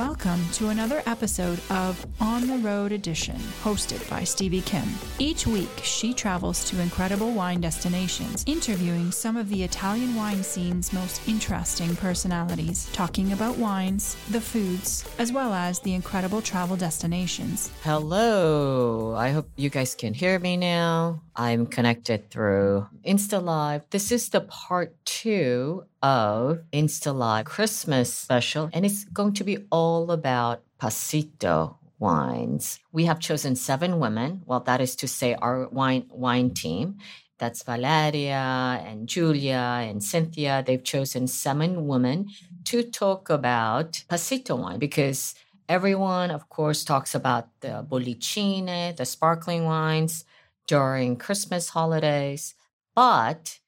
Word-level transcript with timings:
Welcome 0.00 0.42
to 0.52 0.70
another 0.70 1.02
episode 1.04 1.60
of 1.68 2.06
On 2.20 2.46
the 2.46 2.56
Road 2.56 2.90
Edition, 2.90 3.36
hosted 3.62 4.08
by 4.08 4.24
Stevie 4.24 4.62
Kim. 4.62 4.88
Each 5.18 5.46
week, 5.46 5.68
she 5.82 6.14
travels 6.14 6.64
to 6.70 6.80
incredible 6.80 7.32
wine 7.32 7.60
destinations, 7.60 8.42
interviewing 8.46 9.12
some 9.12 9.36
of 9.36 9.50
the 9.50 9.62
Italian 9.62 10.14
wine 10.14 10.42
scene's 10.42 10.94
most 10.94 11.28
interesting 11.28 11.94
personalities, 11.96 12.88
talking 12.94 13.34
about 13.34 13.58
wines, 13.58 14.16
the 14.30 14.40
foods, 14.40 15.04
as 15.18 15.32
well 15.32 15.52
as 15.52 15.80
the 15.80 15.92
incredible 15.92 16.40
travel 16.40 16.78
destinations. 16.78 17.70
Hello. 17.82 19.14
I 19.14 19.32
hope 19.32 19.50
you 19.56 19.68
guys 19.68 19.94
can 19.94 20.14
hear 20.14 20.38
me 20.38 20.56
now. 20.56 21.20
I'm 21.40 21.64
connected 21.64 22.28
through 22.28 22.86
Insta 23.02 23.42
Live. 23.42 23.88
This 23.88 24.12
is 24.12 24.28
the 24.28 24.42
part 24.42 24.94
two 25.06 25.84
of 26.02 26.60
Insta 26.70 27.14
Live 27.14 27.46
Christmas 27.46 28.12
special, 28.12 28.68
and 28.74 28.84
it's 28.84 29.04
going 29.04 29.32
to 29.32 29.44
be 29.44 29.56
all 29.72 30.10
about 30.10 30.60
Passito 30.78 31.76
wines. 31.98 32.78
We 32.92 33.06
have 33.06 33.20
chosen 33.20 33.56
seven 33.56 33.98
women. 33.98 34.42
Well, 34.44 34.60
that 34.60 34.82
is 34.82 34.94
to 34.96 35.08
say, 35.08 35.32
our 35.32 35.66
wine 35.68 36.10
wine 36.10 36.50
team. 36.50 36.98
That's 37.38 37.62
Valeria 37.62 38.84
and 38.84 39.08
Julia 39.08 39.80
and 39.88 40.04
Cynthia. 40.04 40.62
They've 40.66 40.84
chosen 40.84 41.26
seven 41.26 41.86
women 41.86 42.28
to 42.64 42.82
talk 42.82 43.30
about 43.30 44.04
Passito 44.10 44.58
wine 44.58 44.78
because 44.78 45.34
everyone, 45.70 46.30
of 46.30 46.50
course, 46.50 46.84
talks 46.84 47.14
about 47.14 47.48
the 47.60 47.82
bollicine, 47.88 48.94
the 48.94 49.06
sparkling 49.06 49.64
wines 49.64 50.26
during 50.70 51.16
Christmas 51.16 51.70
holidays, 51.70 52.54
but 52.94 53.58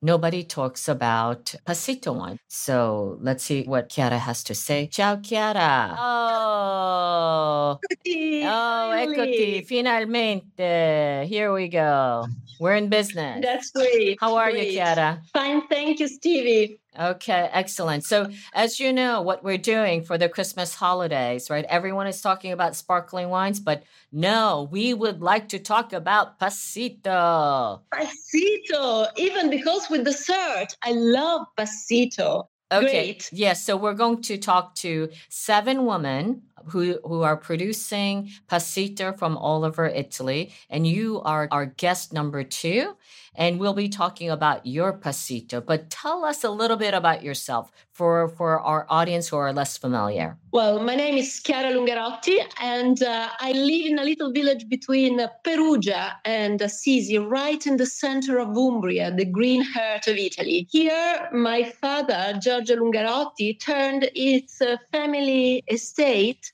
nobody 0.00 0.44
talks 0.44 0.86
about 0.86 1.56
Passito 1.66 2.14
wine. 2.14 2.38
So 2.46 3.18
let's 3.20 3.42
see 3.42 3.64
what 3.64 3.88
Chiara 3.88 4.18
has 4.18 4.44
to 4.44 4.54
say. 4.54 4.86
Ciao, 4.86 5.16
Chiara. 5.16 5.96
Oh, 5.98 7.80
oh, 7.80 7.80
eccoti, 7.82 8.44
oh, 8.46 8.92
eh, 8.92 9.62
finalmente. 9.66 11.26
Here 11.26 11.52
we 11.52 11.66
go. 11.66 12.26
We're 12.60 12.76
in 12.76 12.88
business. 12.88 13.42
That's 13.42 13.72
great. 13.72 14.18
How 14.20 14.36
are 14.36 14.52
great. 14.52 14.68
you, 14.68 14.74
Chiara? 14.74 15.20
Fine, 15.32 15.66
thank 15.66 15.98
you, 15.98 16.06
Stevie. 16.06 16.78
Okay, 16.98 17.48
excellent. 17.52 18.04
So, 18.04 18.30
as 18.54 18.80
you 18.80 18.92
know, 18.92 19.20
what 19.22 19.44
we're 19.44 19.58
doing 19.58 20.02
for 20.02 20.16
the 20.16 20.28
Christmas 20.28 20.74
holidays, 20.74 21.50
right? 21.50 21.64
Everyone 21.68 22.06
is 22.06 22.20
talking 22.20 22.52
about 22.52 22.76
sparkling 22.76 23.28
wines, 23.28 23.60
but 23.60 23.82
no, 24.12 24.68
we 24.70 24.94
would 24.94 25.20
like 25.20 25.48
to 25.50 25.58
talk 25.58 25.92
about 25.92 26.38
Passito. 26.38 27.80
Passito, 27.92 29.08
even 29.16 29.50
because 29.50 29.88
with 29.90 30.04
dessert, 30.04 30.68
I 30.82 30.92
love 30.92 31.46
Passito. 31.58 32.46
Okay. 32.72 32.84
Great. 32.84 33.30
Yes. 33.32 33.64
so 33.64 33.76
we're 33.76 33.94
going 33.94 34.22
to 34.22 34.38
talk 34.38 34.74
to 34.76 35.10
seven 35.28 35.86
women 35.86 36.42
who 36.66 36.98
who 37.04 37.22
are 37.22 37.36
producing 37.36 38.30
passito 38.48 39.16
from 39.16 39.36
all 39.36 39.64
over 39.64 39.86
Italy, 39.86 40.52
and 40.68 40.84
you 40.84 41.20
are 41.20 41.46
our 41.52 41.66
guest 41.66 42.12
number 42.12 42.42
two, 42.42 42.96
and 43.36 43.60
we'll 43.60 43.74
be 43.74 43.88
talking 43.88 44.30
about 44.30 44.66
your 44.66 44.92
passito. 44.92 45.64
But 45.64 45.90
tell 45.90 46.24
us 46.24 46.44
a 46.44 46.50
little 46.50 46.76
bit 46.76 46.94
about 46.94 47.22
yourself 47.22 47.70
for 47.92 48.28
for 48.28 48.60
our 48.60 48.86
audience 48.88 49.28
who 49.28 49.36
are 49.36 49.52
less 49.52 49.76
familiar. 49.76 50.36
Well, 50.52 50.80
my 50.80 50.94
name 50.94 51.16
is 51.16 51.40
Chiara 51.42 51.70
Lungarotti, 51.72 52.38
and 52.60 53.02
uh, 53.02 53.28
I 53.40 53.52
live 53.52 53.86
in 53.86 53.98
a 53.98 54.04
little 54.04 54.32
village 54.32 54.68
between 54.68 55.20
uh, 55.20 55.28
Perugia 55.44 56.16
and 56.24 56.60
Assisi, 56.60 57.18
right 57.18 57.66
in 57.66 57.76
the 57.76 57.86
center 57.86 58.38
of 58.38 58.56
Umbria, 58.56 59.10
the 59.14 59.24
green 59.24 59.62
heart 59.62 60.06
of 60.06 60.16
Italy. 60.16 60.66
Here, 60.70 61.28
my 61.32 61.64
father, 61.64 62.38
Giorgio 62.40 62.76
Lungarotti, 62.76 63.60
turned 63.60 64.10
its 64.14 64.60
uh, 64.60 64.76
family 64.92 65.62
estate 65.68 66.52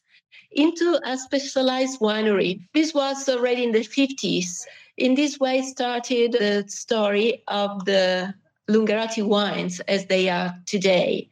into 0.55 1.01
a 1.05 1.17
specialized 1.17 2.01
winery. 2.01 2.61
This 2.75 2.95
was 2.95 3.29
already 3.29 3.65
in 3.65 3.73
the 3.73 3.81
50s. 3.81 4.67
In 4.97 5.15
this 5.15 5.39
way 5.41 5.63
started 5.63 6.33
the 6.33 6.65
story 6.69 7.43
of 7.49 7.85
the 7.85 8.35
Lungarotti 8.71 9.25
wines 9.25 9.81
as 9.81 10.07
they 10.07 10.29
are 10.29 10.55
today. 10.67 11.29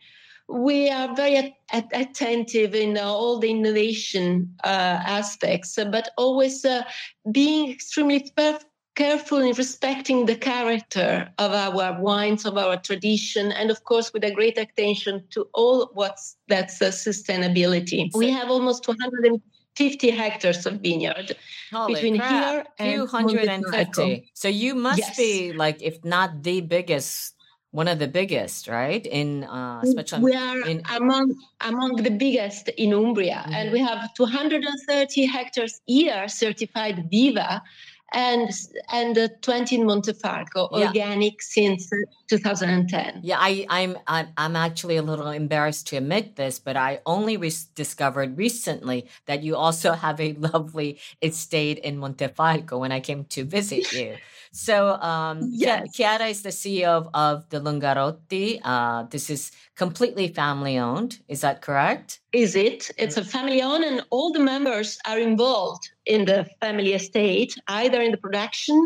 We 0.49 0.91
are 0.91 1.15
very 1.15 1.37
at- 1.37 1.53
at- 1.73 1.91
attentive 1.93 2.75
in 2.75 2.97
uh, 2.97 3.03
all 3.03 3.39
the 3.39 3.51
innovation 3.51 4.57
uh, 4.65 4.67
aspects, 4.67 5.77
but 5.77 6.09
always 6.17 6.65
uh, 6.65 6.83
being 7.31 7.71
extremely 7.71 8.29
perf- 8.37 8.65
careful 8.97 9.39
in 9.39 9.55
respecting 9.55 10.27
the 10.27 10.35
character 10.35 11.33
of 11.39 11.53
our 11.53 12.01
wines, 12.01 12.45
of 12.45 12.59
our 12.59 12.77
tradition, 12.79 13.53
and 13.53 13.71
of 13.71 13.85
course 13.85 14.13
with 14.13 14.25
a 14.25 14.31
great 14.33 14.59
attention 14.59 15.23
to 15.31 15.47
all 15.55 15.91
what's 15.95 16.37
that's 16.49 16.83
uh, 16.83 16.87
sustainability. 16.87 18.11
We 18.15 18.31
have 18.31 18.51
almost 18.51 18.83
250 19.81 20.11
hectares 20.11 20.67
of 20.67 20.81
vineyard 20.81 21.37
Holy 21.73 21.95
between 21.95 22.17
crap. 22.19 22.31
here 22.31 22.65
and 22.79 22.93
Few 22.93 23.07
hundred 23.07 23.49
and 23.49 23.65
Montefalco. 23.65 23.95
fifty. 23.95 24.31
So 24.35 24.49
you 24.49 24.75
must 24.75 24.99
Yes. 24.99 25.17
be 25.17 25.53
like, 25.53 25.81
if 25.83 26.05
not 26.05 26.43
the 26.43 26.61
biggest, 26.61 27.35
one 27.71 27.89
of 27.89 27.99
the 27.99 28.09
biggest, 28.09 28.67
right? 28.69 29.07
In 29.07 29.45
uh, 29.45 29.81
especially 29.85 30.25
we 30.25 30.35
are 30.35 30.61
in- 30.67 30.83
among 30.91 31.33
among 31.61 31.97
the 32.03 32.11
biggest 32.11 32.69
in 32.77 32.93
Umbria, 32.93 33.47
and 33.55 33.71
Mhm. 33.71 33.73
we 33.73 33.81
have 33.81 34.13
230 34.15 35.25
hectares 35.27 35.81
year 35.87 36.27
certified 36.29 37.09
Viva, 37.11 37.63
and 38.13 38.51
and 38.93 39.17
uh, 39.17 39.29
20 39.43 39.77
in 39.77 39.83
Montefalco, 39.87 40.69
Yeah. 40.73 40.87
organic 40.89 41.41
since 41.43 41.93
uh, 41.93 41.97
2010. 42.29 43.21
Yeah, 43.23 43.37
I, 43.39 43.67
I'm, 43.69 43.97
I'm 44.07 44.29
I'm 44.37 44.57
actually 44.57 44.97
a 44.97 45.03
little 45.03 45.29
embarrassed 45.31 45.87
to 45.89 45.97
admit 45.97 46.37
this, 46.37 46.59
but 46.59 46.77
I 46.77 47.01
only 47.07 47.37
re- 47.37 47.53
discovered 47.75 48.37
recently 48.39 49.07
that 49.27 49.43
you 49.43 49.57
also 49.57 49.93
have 50.07 50.21
a 50.21 50.33
lovely 50.35 50.99
estate 51.23 51.79
in 51.79 51.99
Montefalco 51.99 52.79
when 52.79 52.93
I 52.93 53.01
came 53.01 53.25
to 53.27 53.45
visit 53.45 53.93
you. 53.93 54.17
So, 54.53 54.95
um, 55.01 55.43
Yes. 55.53 55.95
Chiara 55.95 56.27
is 56.27 56.43
the 56.43 56.49
CEO 56.51 56.89
of, 56.89 57.09
of 57.15 57.49
the 57.51 57.61
Lungarotti. 57.61 58.59
Uh, 58.65 59.05
this 59.05 59.31
is 59.31 59.53
completely 59.77 60.27
family 60.27 60.77
owned. 60.77 61.21
Is 61.29 61.43
that 61.43 61.63
correct? 61.63 62.19
Is 62.33 62.57
it? 62.57 62.91
It's 62.99 63.17
a 63.17 63.25
family 63.25 63.63
owned, 63.63 63.85
and 63.85 64.03
all 64.11 64.33
the 64.33 64.41
members 64.41 64.99
are 65.07 65.21
involved 65.21 65.89
in 66.11 66.25
the 66.25 66.45
family 66.61 66.93
estate, 66.93 67.57
either 67.69 68.03
in 68.03 68.11
the 68.11 68.23
production 68.27 68.79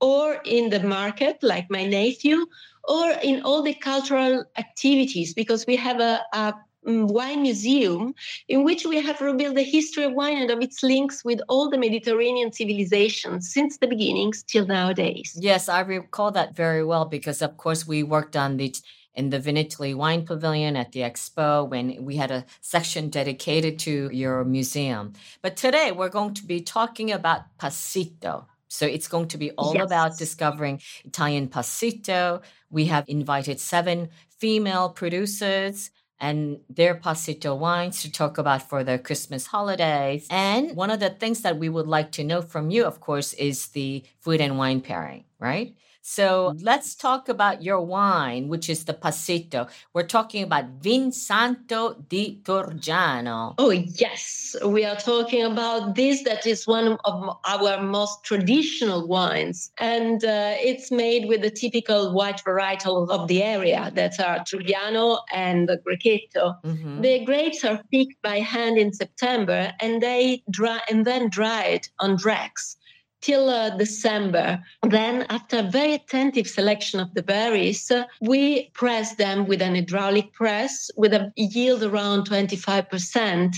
or 0.00 0.40
in 0.44 0.70
the 0.70 0.80
market, 0.80 1.36
like 1.42 1.66
my 1.70 1.84
nephew, 1.84 2.46
or 2.84 3.10
in 3.22 3.42
all 3.42 3.62
the 3.62 3.74
cultural 3.74 4.44
activities, 4.56 5.34
because 5.34 5.66
we 5.66 5.76
have 5.76 6.00
a, 6.00 6.20
a 6.32 6.54
mm, 6.86 7.06
wine 7.18 7.42
museum 7.42 8.14
in 8.48 8.64
which 8.64 8.86
we 8.86 9.00
have 9.00 9.20
revealed 9.20 9.56
the 9.56 9.62
history 9.62 10.04
of 10.04 10.12
wine 10.12 10.38
and 10.38 10.50
of 10.50 10.60
its 10.60 10.82
links 10.82 11.22
with 11.24 11.40
all 11.48 11.68
the 11.70 11.78
Mediterranean 11.78 12.50
civilizations 12.50 13.52
since 13.52 13.78
the 13.78 13.86
beginnings 13.86 14.42
till 14.42 14.66
nowadays. 14.66 15.36
Yes, 15.38 15.68
I 15.68 15.80
recall 15.80 16.30
that 16.32 16.56
very 16.56 16.84
well 16.84 17.04
because, 17.04 17.42
of 17.42 17.56
course, 17.58 17.86
we 17.86 18.02
worked 18.02 18.36
on 18.36 18.56
the 18.56 18.74
in 19.14 19.30
the 19.30 19.38
Vinitaly 19.38 19.94
Wine 19.94 20.24
Pavilion 20.26 20.76
at 20.76 20.92
the 20.92 21.00
expo 21.00 21.68
when 21.68 22.04
we 22.04 22.16
had 22.16 22.30
a 22.30 22.44
section 22.60 23.08
dedicated 23.08 23.78
to 23.80 24.10
your 24.12 24.44
museum. 24.44 25.12
But 25.42 25.56
today 25.56 25.92
we're 25.92 26.08
going 26.08 26.34
to 26.34 26.44
be 26.44 26.60
talking 26.60 27.12
about 27.12 27.42
passito. 27.58 28.46
So 28.68 28.86
it's 28.86 29.06
going 29.06 29.28
to 29.28 29.38
be 29.38 29.52
all 29.52 29.80
about 29.80 30.18
discovering 30.18 30.80
Italian 31.04 31.48
passito. 31.48 32.42
We 32.70 32.86
have 32.86 33.04
invited 33.08 33.60
seven 33.60 34.08
female 34.38 34.88
producers 34.90 35.90
and 36.18 36.60
their 36.68 36.94
passito 36.94 37.56
wines 37.56 38.02
to 38.02 38.10
talk 38.10 38.38
about 38.38 38.68
for 38.68 38.82
the 38.82 38.98
Christmas 38.98 39.46
holidays. 39.46 40.26
And 40.30 40.74
one 40.74 40.90
of 40.90 41.00
the 41.00 41.10
things 41.10 41.42
that 41.42 41.58
we 41.58 41.68
would 41.68 41.86
like 41.86 42.12
to 42.12 42.24
know 42.24 42.42
from 42.42 42.70
you, 42.70 42.84
of 42.84 43.00
course, 43.00 43.32
is 43.34 43.68
the 43.68 44.04
food 44.20 44.40
and 44.40 44.58
wine 44.58 44.80
pairing, 44.80 45.24
right? 45.38 45.76
So 46.06 46.54
let's 46.60 46.94
talk 46.94 47.30
about 47.30 47.62
your 47.62 47.80
wine, 47.80 48.48
which 48.48 48.68
is 48.68 48.84
the 48.84 48.92
Passito. 48.92 49.70
We're 49.94 50.06
talking 50.06 50.42
about 50.42 50.82
Vinsanto 50.82 52.06
di 52.10 52.40
Torgiano. 52.42 53.54
Oh, 53.56 53.70
yes. 53.70 54.54
We 54.62 54.84
are 54.84 54.96
talking 54.96 55.44
about 55.44 55.94
this. 55.94 56.22
That 56.24 56.46
is 56.46 56.66
one 56.66 56.98
of 57.06 57.38
our 57.46 57.80
most 57.80 58.22
traditional 58.22 59.08
wines. 59.08 59.72
And 59.78 60.22
uh, 60.22 60.56
it's 60.58 60.90
made 60.90 61.26
with 61.26 61.40
the 61.40 61.50
typical 61.50 62.12
white 62.12 62.42
varietal 62.44 63.08
of 63.08 63.26
the 63.26 63.42
area 63.42 63.90
that 63.94 64.20
are 64.20 64.40
Trebbiano 64.40 65.20
and 65.32 65.70
Grechetto. 65.86 66.60
Mm-hmm. 66.64 67.00
The 67.00 67.24
grapes 67.24 67.64
are 67.64 67.82
picked 67.90 68.20
by 68.20 68.40
hand 68.40 68.76
in 68.76 68.92
September 68.92 69.72
and 69.80 70.02
they 70.02 70.42
dry 70.50 70.80
and 70.90 71.06
then 71.06 71.30
dried 71.30 71.88
on 71.98 72.16
racks 72.16 72.76
till 73.24 73.48
uh, 73.48 73.70
December. 73.70 74.62
Then, 74.82 75.24
after 75.30 75.58
a 75.58 75.62
very 75.62 75.94
attentive 75.94 76.46
selection 76.46 77.00
of 77.00 77.14
the 77.14 77.22
berries, 77.22 77.90
uh, 77.90 78.04
we 78.20 78.68
press 78.74 79.14
them 79.16 79.46
with 79.46 79.62
an 79.62 79.74
hydraulic 79.74 80.34
press 80.34 80.90
with 80.96 81.14
a 81.14 81.32
yield 81.36 81.82
around 81.82 82.28
25% 82.28 83.56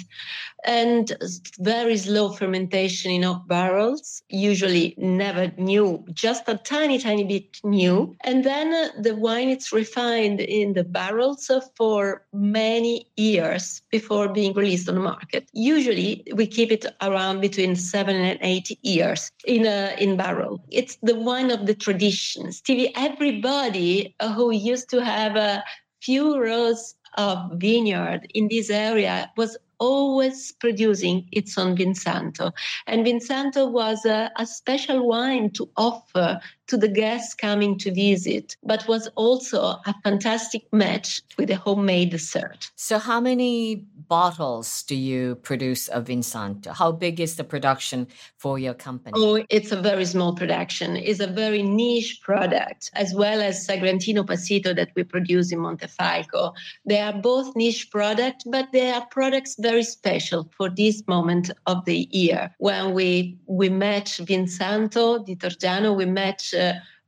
and 0.66 1.12
very 1.60 1.96
slow 1.96 2.30
fermentation 2.30 3.10
in 3.10 3.24
oak 3.24 3.46
barrels, 3.46 4.22
usually 4.28 4.94
never 4.98 5.52
new, 5.56 6.04
just 6.12 6.48
a 6.48 6.56
tiny, 6.56 6.98
tiny 6.98 7.24
bit 7.24 7.60
new. 7.64 8.16
And 8.22 8.44
then 8.44 8.74
uh, 8.74 9.00
the 9.00 9.14
wine 9.14 9.48
is 9.48 9.72
refined 9.72 10.40
in 10.40 10.72
the 10.74 10.84
barrels 10.84 11.50
for 11.76 12.24
many 12.32 13.06
years 13.16 13.82
before 13.90 14.28
being 14.28 14.54
released 14.54 14.88
on 14.88 14.96
the 14.96 15.00
market. 15.00 15.48
Usually 15.52 16.24
we 16.34 16.46
keep 16.46 16.72
it 16.72 16.84
around 17.00 17.40
between 17.40 17.76
seven 17.76 18.16
and 18.16 18.38
eight 18.42 18.76
years 18.82 19.30
in 19.56 19.66
a 19.66 19.96
in 19.98 20.16
barrel. 20.16 20.62
It's 20.70 20.96
the 21.02 21.14
wine 21.14 21.50
of 21.50 21.66
the 21.66 21.74
tradition. 21.74 22.52
Stevie, 22.52 22.92
everybody 22.94 24.14
uh, 24.20 24.32
who 24.32 24.52
used 24.52 24.88
to 24.90 25.02
have 25.02 25.36
a 25.36 25.64
few 26.02 26.38
rows 26.38 26.94
of 27.16 27.38
vineyard 27.54 28.30
in 28.34 28.48
this 28.48 28.68
area 28.68 29.30
was 29.36 29.56
always 29.78 30.52
producing 30.52 31.28
its 31.32 31.56
own 31.58 31.76
Vinsanto. 31.76 32.52
And 32.86 33.06
Vinsanto 33.06 33.70
was 33.70 34.04
a, 34.04 34.30
a, 34.36 34.46
special 34.46 35.06
wine 35.06 35.50
to 35.50 35.68
offer 35.76 36.40
to 36.68 36.76
the 36.76 36.88
guests 36.88 37.34
coming 37.34 37.78
to 37.78 37.92
visit, 37.92 38.56
but 38.62 38.86
was 38.88 39.08
also 39.14 39.60
a 39.60 39.94
fantastic 40.02 40.62
match 40.72 41.22
with 41.38 41.50
a 41.50 41.56
homemade 41.56 42.10
dessert. 42.10 42.70
So, 42.76 42.98
how 42.98 43.20
many 43.20 43.84
bottles 44.08 44.82
do 44.84 44.94
you 44.94 45.36
produce 45.36 45.88
of 45.88 46.06
Vinsanto? 46.06 46.74
How 46.74 46.92
big 46.92 47.20
is 47.20 47.36
the 47.36 47.44
production 47.44 48.06
for 48.36 48.58
your 48.58 48.74
company? 48.74 49.14
Oh, 49.16 49.44
it's 49.50 49.72
a 49.72 49.80
very 49.80 50.04
small 50.04 50.34
production. 50.34 50.96
It's 50.96 51.20
a 51.20 51.26
very 51.26 51.62
niche 51.62 52.20
product, 52.22 52.90
as 52.94 53.14
well 53.14 53.40
as 53.40 53.66
Sagrantino 53.66 54.24
Passito 54.24 54.74
that 54.76 54.90
we 54.94 55.04
produce 55.04 55.52
in 55.52 55.58
Montefalco. 55.60 56.54
They 56.84 57.00
are 57.00 57.12
both 57.12 57.54
niche 57.56 57.90
products, 57.90 58.44
but 58.44 58.68
they 58.72 58.90
are 58.90 59.06
products 59.06 59.56
very 59.58 59.82
special 59.82 60.48
for 60.56 60.70
this 60.70 61.02
moment 61.06 61.50
of 61.66 61.84
the 61.84 62.08
year 62.10 62.50
when 62.58 62.94
we 62.94 63.38
we 63.46 63.68
match 63.68 64.18
Vinsanto 64.18 65.24
di 65.24 65.36
Torgiano, 65.36 65.94
we 65.94 66.06
match 66.06 66.54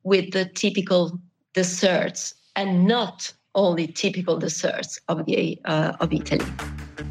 with 0.04 0.32
the 0.32 0.44
typical 0.44 1.18
desserts 1.54 2.34
and 2.56 2.86
not 2.86 3.32
only 3.54 3.86
typical 3.86 4.38
desserts 4.38 5.00
of 5.08 5.24
the 5.26 5.58
uh, 5.64 5.92
of 6.00 6.12
Italy. 6.12 6.46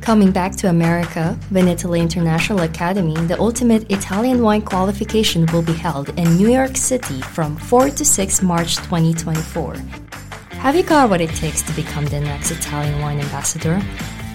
Coming 0.02 0.32
back 0.32 0.56
to 0.58 0.70
America, 0.70 1.38
Vinitaly 1.52 2.00
International 2.00 2.62
Academy, 2.62 3.16
the 3.28 3.40
ultimate 3.40 3.90
Italian 3.92 4.42
wine 4.42 4.62
qualification 4.62 5.46
will 5.52 5.62
be 5.62 5.74
held 5.74 6.10
in 6.10 6.38
New 6.38 6.50
York 6.50 6.78
City 6.78 7.22
from 7.22 7.58
4 7.58 7.90
to 7.92 8.06
6 8.06 8.42
March 8.42 8.78
2024. 8.78 9.76
Have 10.64 10.76
you 10.76 10.84
got 10.84 11.10
what 11.10 11.22
it 11.22 11.30
takes 11.32 11.62
to 11.64 11.74
become 11.74 12.06
the 12.06 12.20
next 12.20 12.52
Italian 12.52 13.00
wine 13.02 13.20
ambassador? 13.20 13.80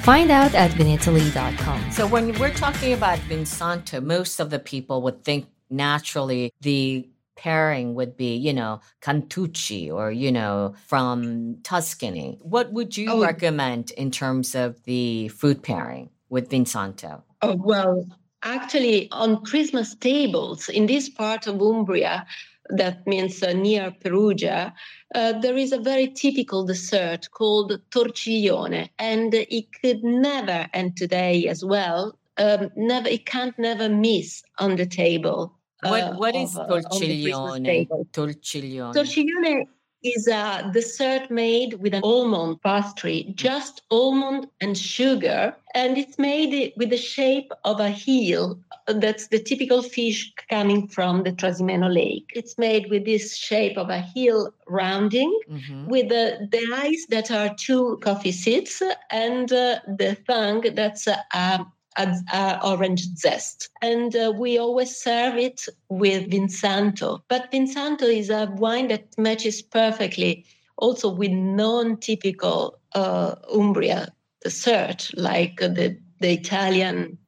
Find 0.02 0.30
out 0.30 0.54
at 0.54 0.70
vinitaly.com. 0.72 1.90
So 1.92 2.06
when 2.06 2.36
we're 2.38 2.54
talking 2.54 2.92
about 2.92 3.18
Vinsanto, 3.20 4.02
most 4.02 4.40
of 4.40 4.50
the 4.50 4.58
people 4.58 5.02
would 5.02 5.24
think 5.24 5.46
naturally 5.70 6.52
the 6.60 7.08
pairing 7.36 7.94
would 7.94 8.16
be, 8.16 8.36
you 8.36 8.52
know, 8.52 8.80
Cantucci 9.00 9.92
or, 9.92 10.10
you 10.10 10.30
know, 10.30 10.74
from 10.86 11.58
Tuscany. 11.62 12.38
What 12.42 12.72
would 12.72 12.96
you 12.96 13.10
oh, 13.10 13.22
recommend 13.22 13.90
in 13.92 14.10
terms 14.10 14.54
of 14.54 14.82
the 14.84 15.28
food 15.28 15.62
pairing 15.62 16.10
with 16.28 16.50
Vinsanto? 16.50 17.22
Oh, 17.42 17.56
well, 17.56 18.06
actually, 18.42 19.10
on 19.12 19.44
Christmas 19.44 19.94
tables 19.94 20.68
in 20.68 20.86
this 20.86 21.08
part 21.08 21.46
of 21.46 21.60
Umbria, 21.60 22.26
that 22.70 23.06
means 23.06 23.42
uh, 23.42 23.52
near 23.52 23.94
Perugia, 24.02 24.72
uh, 25.14 25.32
there 25.40 25.56
is 25.56 25.72
a 25.72 25.78
very 25.78 26.08
typical 26.08 26.64
dessert 26.64 27.28
called 27.32 27.80
torciglione, 27.90 28.88
and 28.98 29.34
it 29.34 29.66
could 29.80 30.02
never, 30.02 30.68
and 30.72 30.96
today 30.96 31.48
as 31.48 31.64
well, 31.64 32.16
um, 32.38 32.70
never 32.76 33.08
it 33.08 33.26
can't 33.26 33.58
never 33.58 33.88
miss 33.88 34.42
on 34.58 34.76
the 34.76 34.86
table 34.86 35.54
what 35.82 36.02
uh, 36.02 36.14
what 36.14 36.34
is 36.34 36.54
torciglione? 36.54 37.88
Torciglione. 38.12 38.94
Torciglione 38.94 39.66
is 40.04 40.26
a 40.26 40.68
dessert 40.72 41.30
made 41.30 41.74
with 41.74 41.94
an 41.94 42.02
almond 42.02 42.60
pastry, 42.62 43.32
just 43.36 43.82
almond 43.90 44.48
and 44.60 44.76
sugar, 44.76 45.54
and 45.74 45.96
it's 45.96 46.18
made 46.18 46.72
with 46.76 46.90
the 46.90 46.96
shape 46.96 47.52
of 47.64 47.78
a 47.78 47.88
heel. 47.88 48.58
That's 48.86 49.28
the 49.28 49.38
typical 49.38 49.82
fish 49.82 50.32
coming 50.50 50.88
from 50.88 51.22
the 51.22 51.32
Trasimeno 51.32 51.92
Lake. 51.92 52.30
It's 52.34 52.58
made 52.58 52.90
with 52.90 53.04
this 53.04 53.36
shape 53.36 53.78
of 53.78 53.90
a 53.90 54.00
heel 54.00 54.52
rounding, 54.66 55.38
mm-hmm. 55.48 55.86
with 55.86 56.08
the, 56.08 56.48
the 56.50 56.74
eyes 56.74 57.06
that 57.10 57.30
are 57.30 57.54
two 57.54 57.98
coffee 58.02 58.32
seeds, 58.32 58.82
and 59.10 59.52
uh, 59.52 59.78
the 59.86 60.16
tongue 60.26 60.64
that's 60.74 61.06
a, 61.06 61.22
a 61.32 61.64
uh, 61.96 62.58
orange 62.64 63.04
zest. 63.16 63.68
And 63.80 64.14
uh, 64.14 64.32
we 64.36 64.58
always 64.58 64.96
serve 64.96 65.36
it 65.36 65.66
with 65.88 66.30
Vinsanto. 66.30 67.20
But 67.28 67.50
Vinsanto 67.50 68.02
is 68.02 68.30
a 68.30 68.50
wine 68.56 68.88
that 68.88 69.06
matches 69.18 69.62
perfectly 69.62 70.44
also 70.78 71.12
with 71.12 71.30
non 71.30 71.98
typical 71.98 72.78
uh, 72.94 73.34
Umbria 73.54 74.12
dessert, 74.42 75.10
like 75.14 75.58
the, 75.58 75.98
the 76.20 76.32
Italian 76.32 77.18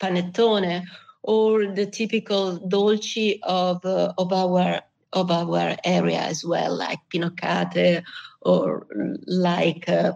panettone 0.00 0.84
or 1.22 1.66
the 1.66 1.86
typical 1.86 2.58
dolci 2.68 3.38
of, 3.42 3.84
uh, 3.84 4.12
of 4.18 4.32
our 4.32 4.80
of 5.12 5.30
our 5.30 5.76
area 5.84 6.20
as 6.20 6.44
well, 6.44 6.76
like 6.76 6.98
pinoccate 7.08 8.04
or 8.42 8.86
like 9.26 9.88
uh, 9.88 10.12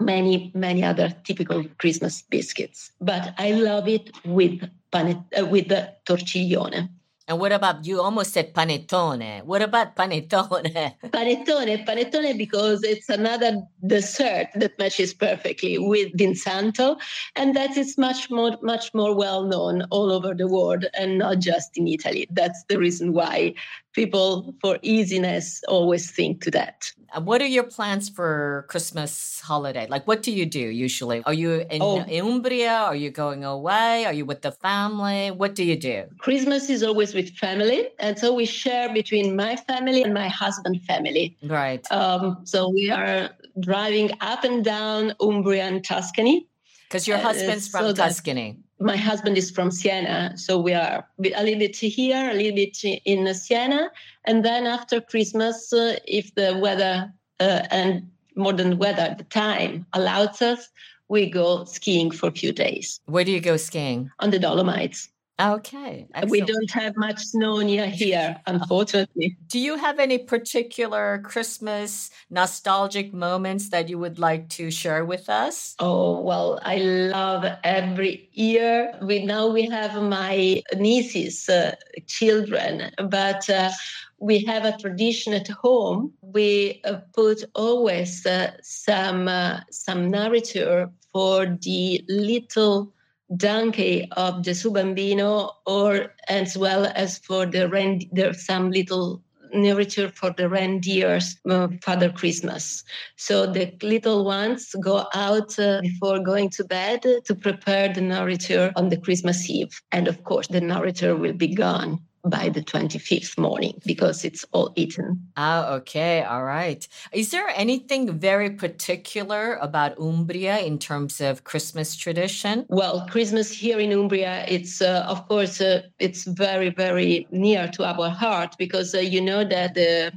many 0.00 0.50
many 0.54 0.84
other 0.84 1.14
typical 1.24 1.64
Christmas 1.78 2.22
biscuits. 2.22 2.92
But 3.00 3.34
I 3.38 3.52
love 3.52 3.88
it 3.88 4.10
with 4.24 4.68
panet- 4.90 5.32
uh, 5.38 5.46
with 5.46 5.68
the 5.68 5.92
torciglione. 6.06 6.88
And 7.28 7.38
what 7.38 7.52
about 7.52 7.84
you? 7.84 8.00
Almost 8.00 8.32
said 8.32 8.54
panettone. 8.54 9.44
What 9.44 9.60
about 9.60 9.94
panettone? 9.94 10.72
panettone, 11.04 11.84
panettone, 11.84 12.38
because 12.38 12.82
it's 12.82 13.10
another 13.10 13.60
dessert 13.86 14.46
that 14.54 14.78
matches 14.78 15.12
perfectly 15.12 15.76
with 15.76 16.10
Vinsanto, 16.16 16.98
and 17.36 17.54
that 17.54 17.76
is 17.76 17.98
much 17.98 18.30
more, 18.30 18.56
much 18.62 18.94
more 18.94 19.14
well 19.14 19.44
known 19.44 19.82
all 19.90 20.10
over 20.10 20.32
the 20.32 20.48
world, 20.48 20.86
and 20.98 21.18
not 21.18 21.40
just 21.40 21.76
in 21.76 21.86
Italy. 21.86 22.26
That's 22.30 22.64
the 22.70 22.78
reason 22.78 23.12
why 23.12 23.52
people, 23.92 24.54
for 24.60 24.78
easiness, 24.82 25.62
always 25.68 26.10
think 26.10 26.42
to 26.44 26.50
that. 26.52 26.92
Uh, 27.14 27.20
what 27.20 27.40
are 27.40 27.46
your 27.46 27.64
plans 27.64 28.08
for 28.08 28.66
Christmas 28.68 29.40
holiday? 29.40 29.86
Like, 29.88 30.06
what 30.06 30.22
do 30.22 30.30
you 30.30 30.46
do 30.46 30.60
usually? 30.60 31.22
Are 31.24 31.32
you 31.32 31.66
in 31.70 31.82
oh. 31.82 32.00
Umbria? 32.00 32.72
Are 32.72 32.94
you 32.94 33.10
going 33.10 33.44
away? 33.44 34.04
Are 34.04 34.12
you 34.12 34.26
with 34.26 34.42
the 34.42 34.52
family? 34.52 35.30
What 35.30 35.54
do 35.54 35.64
you 35.64 35.76
do? 35.76 36.04
Christmas 36.18 36.68
is 36.68 36.82
always 36.82 37.14
with 37.14 37.30
family, 37.36 37.88
and 37.98 38.18
so 38.18 38.34
we 38.34 38.44
share 38.44 38.92
between 38.92 39.34
my 39.36 39.56
family 39.56 40.02
and 40.02 40.12
my 40.12 40.28
husband 40.28 40.82
family. 40.82 41.36
Right. 41.42 41.84
Um, 41.90 42.40
so 42.44 42.68
we 42.68 42.90
are 42.90 43.30
driving 43.60 44.10
up 44.20 44.44
and 44.44 44.64
down 44.64 45.14
Umbria 45.20 45.64
and 45.64 45.84
Tuscany. 45.84 46.46
Because 46.88 47.06
your 47.08 47.18
uh, 47.18 47.22
husband's 47.22 47.68
uh, 47.68 47.70
from 47.78 47.86
so 47.88 47.94
Tuscany. 47.94 48.58
My 48.80 48.96
husband 48.96 49.36
is 49.36 49.50
from 49.50 49.70
Siena, 49.70 50.32
so 50.36 50.58
we 50.58 50.72
are 50.72 51.06
a 51.18 51.42
little 51.42 51.58
bit 51.58 51.76
here, 51.76 52.30
a 52.30 52.34
little 52.34 52.54
bit 52.54 52.78
in 53.04 53.34
Siena, 53.34 53.90
and 54.24 54.44
then 54.44 54.66
after 54.66 55.00
Christmas, 55.00 55.72
uh, 55.72 55.96
if 56.06 56.34
the 56.36 56.56
weather 56.56 57.12
uh, 57.40 57.62
and 57.70 58.08
more 58.36 58.52
than 58.52 58.78
weather, 58.78 59.14
the 59.18 59.24
time 59.24 59.84
allows 59.92 60.40
us, 60.40 60.68
we 61.08 61.28
go 61.28 61.64
skiing 61.64 62.10
for 62.10 62.28
a 62.28 62.32
few 62.32 62.52
days. 62.52 63.00
Where 63.06 63.24
do 63.24 63.32
you 63.32 63.40
go 63.40 63.56
skiing? 63.56 64.10
On 64.20 64.30
the 64.30 64.38
Dolomites. 64.38 65.08
Okay. 65.40 66.08
Excellent. 66.14 66.30
We 66.30 66.40
don't 66.40 66.70
have 66.72 66.96
much 66.96 67.22
snow 67.22 67.60
near 67.60 67.86
here, 67.86 68.40
unfortunately. 68.46 69.36
Do 69.46 69.60
you 69.60 69.76
have 69.76 70.00
any 70.00 70.18
particular 70.18 71.20
Christmas 71.24 72.10
nostalgic 72.28 73.14
moments 73.14 73.70
that 73.70 73.88
you 73.88 73.98
would 73.98 74.18
like 74.18 74.48
to 74.50 74.72
share 74.72 75.04
with 75.04 75.28
us? 75.28 75.76
Oh, 75.78 76.20
well, 76.20 76.58
I 76.64 76.78
love 76.78 77.44
every 77.62 78.28
year. 78.32 78.98
We 79.00 79.24
now 79.24 79.46
we 79.46 79.66
have 79.66 80.02
my 80.02 80.60
nieces, 80.74 81.48
uh, 81.48 81.76
children, 82.08 82.90
but 83.08 83.48
uh, 83.48 83.70
we 84.18 84.40
have 84.44 84.64
a 84.64 84.76
tradition 84.78 85.34
at 85.34 85.46
home. 85.46 86.12
We 86.20 86.80
uh, 86.84 86.96
put 87.14 87.44
always 87.54 88.26
uh, 88.26 88.56
some 88.62 89.28
uh, 89.28 89.60
some 89.70 90.10
narrator 90.10 90.90
for 91.12 91.46
the 91.46 92.04
little 92.08 92.92
donkey 93.36 94.08
of 94.16 94.42
Gesù 94.42 94.72
Bambino, 94.72 95.52
or 95.66 96.14
as 96.28 96.56
well 96.56 96.90
as 96.94 97.18
for 97.18 97.46
the 97.46 97.68
reindeer, 97.68 98.32
some 98.32 98.70
little 98.70 99.22
narrator 99.52 100.10
for 100.10 100.34
the 100.36 100.48
reindeers, 100.48 101.36
uh, 101.48 101.68
Father 101.82 102.10
Christmas. 102.10 102.84
So 103.16 103.46
the 103.46 103.72
little 103.82 104.24
ones 104.24 104.74
go 104.80 105.06
out 105.14 105.58
uh, 105.58 105.80
before 105.80 106.18
going 106.20 106.50
to 106.50 106.64
bed 106.64 107.02
to 107.02 107.34
prepare 107.34 107.92
the 107.92 108.02
narrator 108.02 108.72
on 108.76 108.88
the 108.88 108.98
Christmas 108.98 109.48
Eve, 109.48 109.80
and 109.92 110.08
of 110.08 110.24
course 110.24 110.48
the 110.48 110.60
narrator 110.60 111.16
will 111.16 111.32
be 111.32 111.54
gone 111.54 112.00
by 112.28 112.48
the 112.48 112.62
25th 112.62 113.38
morning 113.38 113.80
because 113.86 114.24
it's 114.24 114.44
all 114.52 114.72
eaten. 114.76 115.28
Ah, 115.36 115.72
okay. 115.74 116.22
All 116.22 116.44
right. 116.44 116.86
Is 117.12 117.30
there 117.30 117.48
anything 117.48 118.18
very 118.18 118.50
particular 118.50 119.56
about 119.56 119.98
Umbria 119.98 120.58
in 120.58 120.78
terms 120.78 121.20
of 121.20 121.44
Christmas 121.44 121.96
tradition? 121.96 122.66
Well, 122.68 123.06
Christmas 123.10 123.50
here 123.52 123.78
in 123.78 123.92
Umbria, 123.92 124.44
it's 124.48 124.80
uh, 124.82 125.04
of 125.08 125.26
course 125.28 125.60
uh, 125.60 125.82
it's 125.98 126.24
very 126.24 126.70
very 126.70 127.26
near 127.30 127.68
to 127.68 127.84
our 127.84 128.10
heart 128.10 128.56
because 128.58 128.94
uh, 128.94 128.98
you 128.98 129.20
know 129.20 129.44
that 129.44 129.74
the 129.74 130.12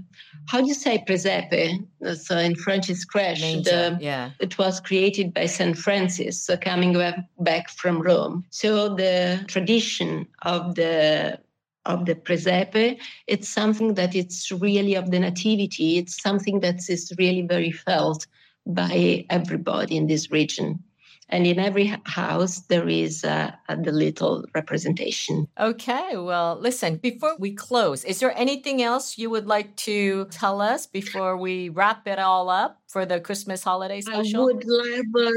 how 0.47 0.59
do 0.59 0.67
you 0.67 0.73
say 0.73 1.03
presepe? 1.07 1.85
So 2.17 2.37
in 2.37 2.55
French, 2.55 2.89
it's 2.89 3.05
crèche. 3.05 4.01
Yeah. 4.01 4.31
It 4.39 4.57
was 4.57 4.79
created 4.79 5.33
by 5.33 5.45
Saint 5.45 5.77
Francis, 5.77 6.43
so 6.43 6.57
coming 6.57 6.93
back 7.39 7.69
from 7.69 8.01
Rome. 8.01 8.43
So 8.49 8.95
the 8.95 9.43
tradition 9.47 10.27
of 10.41 10.75
the 10.75 11.39
of 11.85 12.05
the 12.05 12.15
presepe. 12.15 12.99
It's 13.27 13.49
something 13.49 13.95
that 13.95 14.15
it's 14.15 14.51
really 14.51 14.95
of 14.95 15.11
the 15.11 15.19
nativity. 15.19 15.97
It's 15.97 16.21
something 16.21 16.59
that 16.61 16.89
is 16.89 17.13
really 17.17 17.41
very 17.41 17.71
felt 17.71 18.27
by 18.65 19.25
everybody 19.29 19.97
in 19.97 20.07
this 20.07 20.31
region. 20.31 20.83
And 21.31 21.47
in 21.47 21.59
every 21.59 21.97
house, 22.03 22.59
there 22.67 22.89
is 22.89 23.23
uh, 23.23 23.51
the 23.69 23.93
little 23.93 24.43
representation. 24.53 25.47
Okay, 25.57 26.17
well, 26.17 26.59
listen, 26.59 26.97
before 26.97 27.37
we 27.39 27.53
close, 27.53 28.03
is 28.03 28.19
there 28.19 28.37
anything 28.37 28.81
else 28.81 29.17
you 29.17 29.29
would 29.29 29.47
like 29.47 29.77
to 29.77 30.25
tell 30.25 30.59
us 30.59 30.85
before 30.85 31.37
we 31.37 31.69
wrap 31.69 32.05
it 32.05 32.19
all 32.19 32.49
up 32.49 32.81
for 32.89 33.05
the 33.05 33.21
Christmas 33.21 33.63
holiday 33.63 34.01
special? 34.01 34.41
I 34.41 34.43
would 34.43 34.65
love 34.65 35.27
uh, 35.27 35.31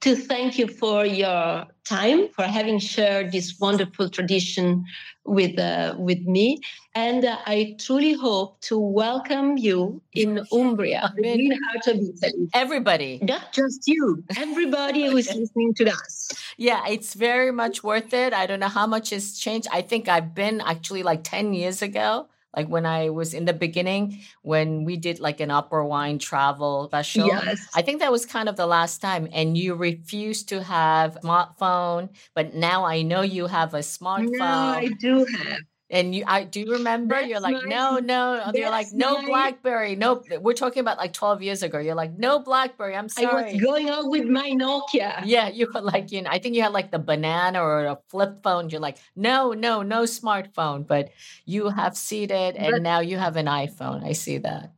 to 0.00 0.14
thank 0.14 0.58
you 0.58 0.68
for 0.68 1.04
your 1.04 1.66
time, 1.84 2.28
for 2.28 2.44
having 2.44 2.78
shared 2.78 3.32
this 3.32 3.58
wonderful 3.58 4.08
tradition 4.08 4.84
with 5.24 5.58
uh, 5.58 5.94
with 5.98 6.20
me, 6.20 6.60
and 6.94 7.24
uh, 7.24 7.36
I 7.46 7.76
truly 7.78 8.14
hope 8.14 8.60
to 8.62 8.78
welcome 8.78 9.58
you 9.58 10.00
in 10.12 10.44
Umbria, 10.52 11.12
the 11.16 11.22
green 11.22 11.58
heart 11.66 11.86
of 11.88 11.96
Italy. 11.96 12.48
Everybody, 12.54 13.18
not 13.22 13.52
just 13.52 13.82
you, 13.86 14.24
everybody 14.36 15.06
who 15.10 15.16
is 15.16 15.34
listening 15.34 15.74
to 15.74 15.90
us. 15.90 16.30
Yeah, 16.56 16.86
it's 16.88 17.14
very 17.14 17.52
much 17.52 17.82
worth 17.82 18.14
it. 18.14 18.32
I 18.32 18.46
don't 18.46 18.60
know 18.60 18.68
how 18.68 18.86
much 18.86 19.10
has 19.10 19.36
changed. 19.38 19.68
I 19.70 19.82
think 19.82 20.08
I've 20.08 20.34
been 20.34 20.60
actually 20.60 21.02
like 21.02 21.24
ten 21.24 21.52
years 21.52 21.82
ago 21.82 22.28
like 22.58 22.68
when 22.68 22.86
I 22.86 23.10
was 23.10 23.34
in 23.34 23.44
the 23.44 23.52
beginning, 23.52 24.18
when 24.42 24.82
we 24.82 24.96
did 24.96 25.20
like 25.20 25.38
an 25.38 25.50
upper 25.50 25.84
wine 25.84 26.18
travel 26.18 26.88
special. 26.88 27.28
Yes. 27.28 27.64
I 27.72 27.82
think 27.82 28.00
that 28.00 28.10
was 28.10 28.26
kind 28.26 28.48
of 28.48 28.56
the 28.56 28.66
last 28.66 28.98
time. 28.98 29.28
And 29.32 29.56
you 29.56 29.76
refused 29.76 30.48
to 30.48 30.64
have 30.64 31.18
smartphone, 31.22 32.10
but 32.34 32.54
now 32.54 32.84
I 32.84 33.02
know 33.02 33.22
you 33.22 33.46
have 33.46 33.74
a 33.74 33.78
smartphone. 33.78 34.38
No, 34.38 34.44
I 34.44 34.90
do 34.98 35.24
have. 35.24 35.60
And 35.90 36.14
you, 36.14 36.24
I 36.26 36.44
do 36.44 36.60
you 36.60 36.72
remember? 36.72 37.14
That's 37.14 37.28
you're 37.28 37.40
like, 37.40 37.64
no, 37.64 37.98
no. 37.98 38.50
You're 38.52 38.70
like, 38.70 38.92
no 38.92 39.24
BlackBerry. 39.26 39.96
No, 39.96 40.22
we're 40.40 40.52
talking 40.52 40.80
about 40.80 40.98
like 40.98 41.14
12 41.14 41.42
years 41.42 41.62
ago. 41.62 41.78
You're 41.78 41.94
like, 41.94 42.18
no 42.18 42.40
BlackBerry. 42.40 42.94
I'm 42.94 43.08
sorry. 43.08 43.50
I 43.50 43.52
was 43.52 43.62
going 43.62 43.88
out 43.88 44.10
with 44.10 44.26
my 44.26 44.50
Nokia. 44.50 45.22
Yeah, 45.24 45.48
you 45.48 45.70
were 45.72 45.80
like, 45.80 46.12
you 46.12 46.22
know, 46.22 46.30
I 46.30 46.38
think 46.38 46.56
you 46.56 46.62
had 46.62 46.72
like 46.72 46.90
the 46.90 46.98
banana 46.98 47.62
or 47.62 47.86
a 47.86 47.98
flip 48.08 48.42
phone. 48.42 48.68
You're 48.68 48.82
like, 48.82 48.98
no, 49.16 49.52
no, 49.52 49.82
no 49.82 50.02
smartphone. 50.02 50.86
But 50.86 51.10
you 51.46 51.70
have 51.70 51.96
ceded, 51.96 52.56
and 52.56 52.72
but, 52.72 52.82
now 52.82 53.00
you 53.00 53.16
have 53.16 53.36
an 53.36 53.46
iPhone. 53.46 54.04
I 54.04 54.12
see 54.12 54.38
that. 54.38 54.72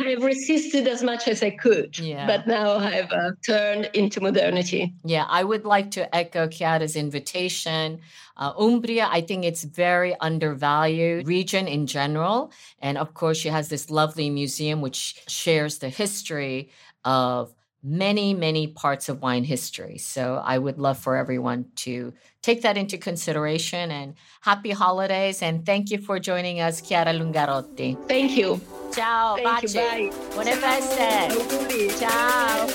I've 0.00 0.22
resisted 0.22 0.86
as 0.86 1.02
much 1.02 1.28
as 1.28 1.42
I 1.42 1.50
could, 1.50 1.98
yeah. 1.98 2.26
but 2.26 2.46
now 2.46 2.76
I've 2.76 3.10
uh, 3.10 3.32
turned 3.44 3.90
into 3.94 4.20
modernity. 4.20 4.94
Yeah, 5.04 5.24
I 5.28 5.44
would 5.44 5.64
like 5.64 5.90
to 5.92 6.14
echo 6.14 6.46
Chiara's 6.46 6.96
invitation. 6.96 8.00
Uh, 8.36 8.52
Umbria, 8.58 9.08
I 9.10 9.20
think 9.20 9.44
it's 9.44 9.64
very 9.64 10.14
undervalued 10.20 11.26
region 11.26 11.66
in 11.68 11.86
general, 11.86 12.52
and 12.80 12.98
of 12.98 13.14
course, 13.14 13.38
she 13.38 13.48
has 13.48 13.68
this 13.68 13.90
lovely 13.90 14.30
museum 14.30 14.80
which 14.80 15.22
shares 15.26 15.78
the 15.78 15.88
history 15.88 16.70
of 17.04 17.54
many, 17.82 18.34
many 18.34 18.66
parts 18.66 19.08
of 19.08 19.22
wine 19.22 19.44
history. 19.44 19.98
So 19.98 20.42
I 20.44 20.58
would 20.58 20.78
love 20.78 20.98
for 20.98 21.16
everyone 21.16 21.66
to 21.76 22.12
take 22.42 22.62
that 22.62 22.76
into 22.76 22.98
consideration 22.98 23.90
and 23.90 24.14
happy 24.40 24.70
holidays. 24.70 25.42
And 25.42 25.64
thank 25.64 25.90
you 25.90 25.98
for 25.98 26.18
joining 26.18 26.60
us, 26.60 26.80
Chiara 26.80 27.12
Lungarotti. 27.12 27.96
Thank 28.08 28.36
you. 28.36 28.60
Ciao, 28.92 29.36
thank 29.36 29.48
baci. 29.48 30.02
You, 30.02 30.10
bye. 30.10 30.16
Buone 30.34 30.56
feste. 30.56 31.98
Ciao. 31.98 32.66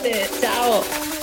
Ciao. 0.42 1.23